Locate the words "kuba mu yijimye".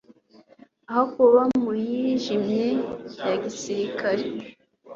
1.13-2.65